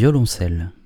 [0.00, 0.79] violoncelle.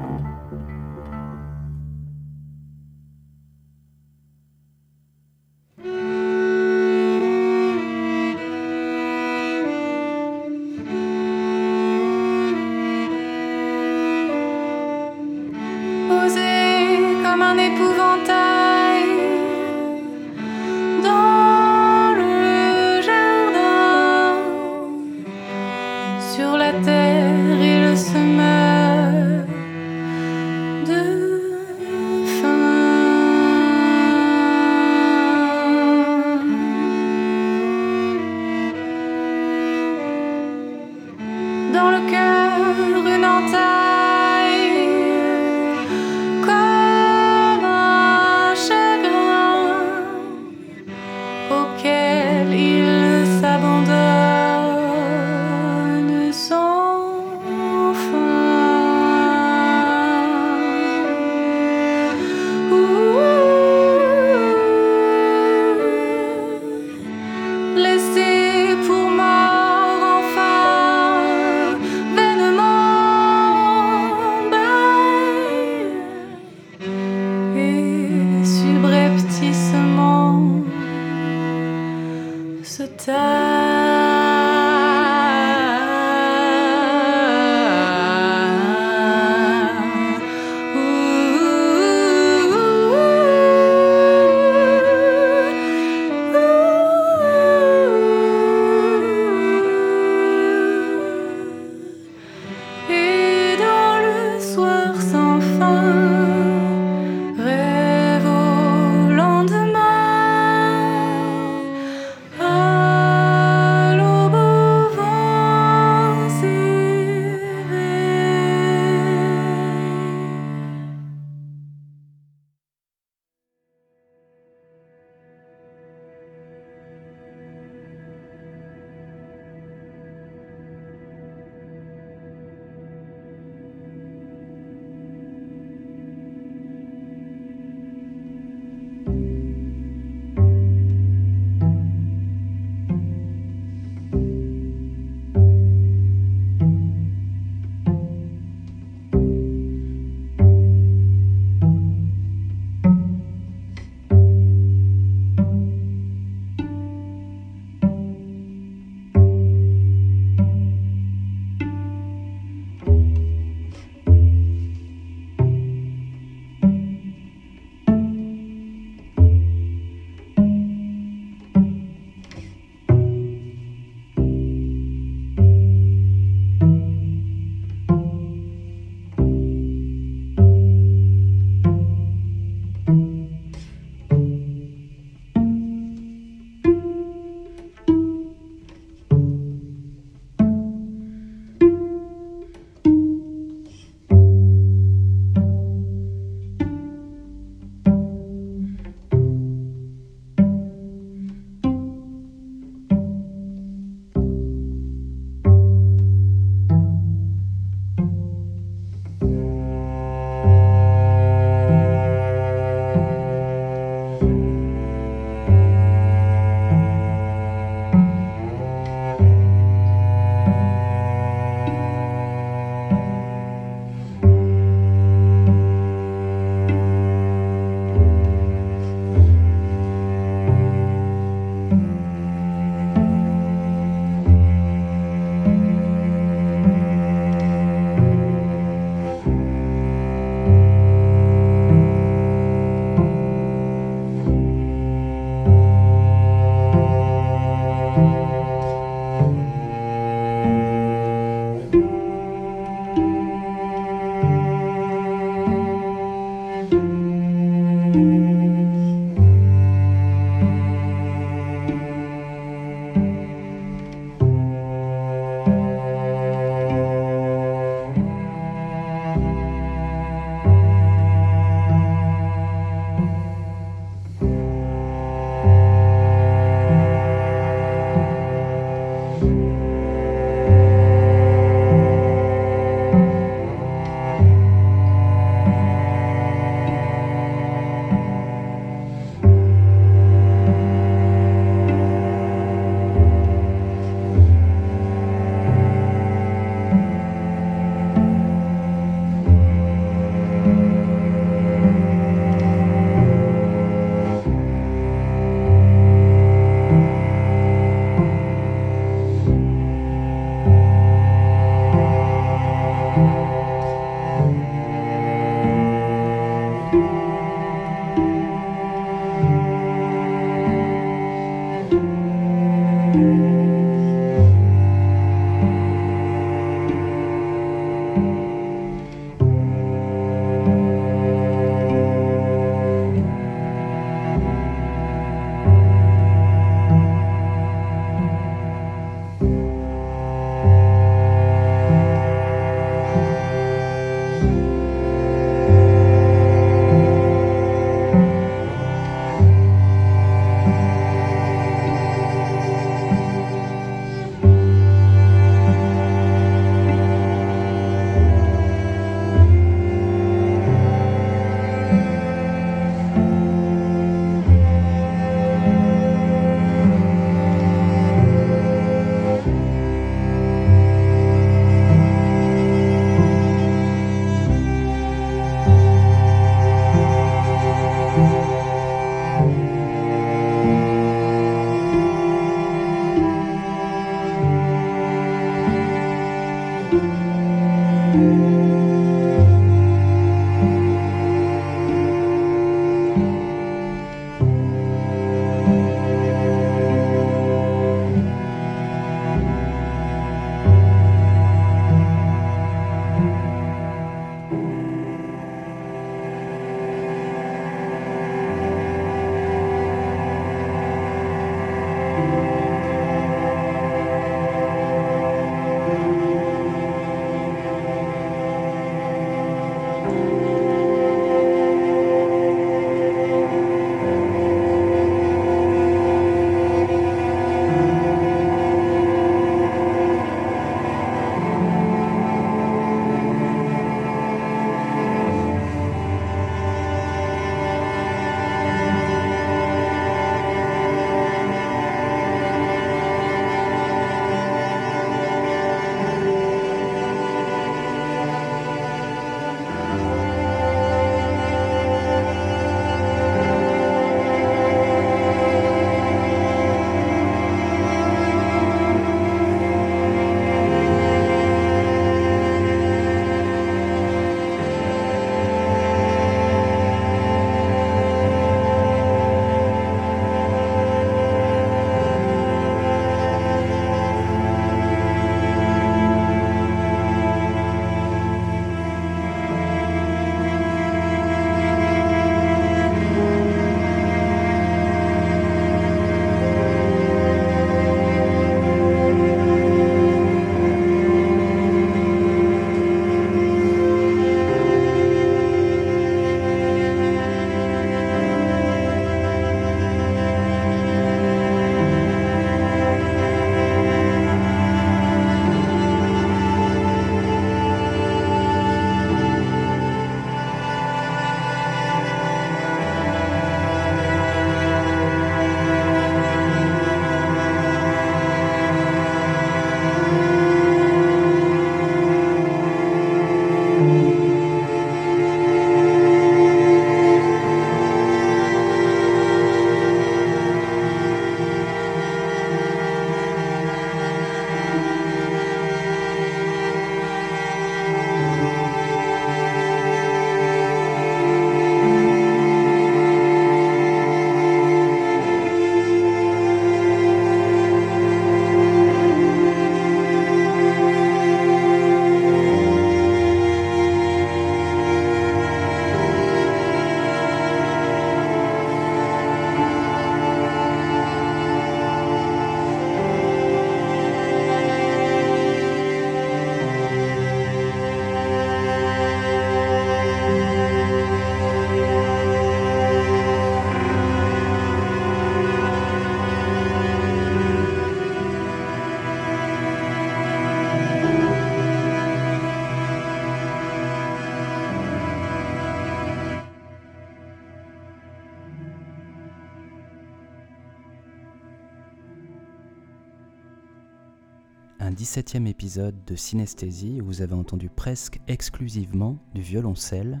[594.88, 600.00] 17e épisode de Synesthésie où vous avez entendu presque exclusivement du violoncelle,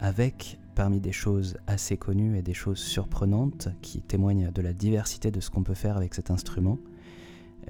[0.00, 5.30] avec parmi des choses assez connues et des choses surprenantes qui témoignent de la diversité
[5.30, 6.78] de ce qu'on peut faire avec cet instrument.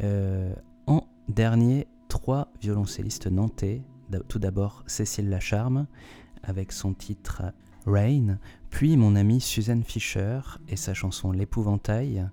[0.04, 0.54] Euh,
[0.86, 3.82] en dernier, trois violoncellistes nantais.
[4.28, 5.88] Tout d'abord Cécile Lacharme
[6.44, 7.42] avec son titre
[7.86, 8.38] Rain,
[8.70, 10.38] puis mon amie Suzanne Fischer
[10.68, 12.24] et sa chanson L'épouvantail,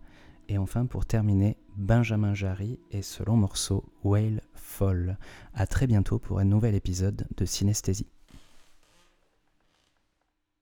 [0.49, 5.17] et enfin pour terminer Benjamin Jarry et ce long morceau Whale Fall.
[5.53, 8.07] A très bientôt pour un nouvel épisode de Synesthésie.